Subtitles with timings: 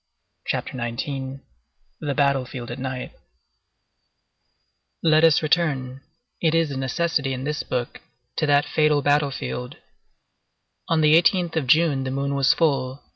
[0.47, 3.11] CHAPTER XIX—THE BATTLE FIELD AT NIGHT
[5.03, 9.77] Let us return—it is a necessity in this book—to that fatal battle field.
[10.89, 13.03] On the 18th of June the moon was full.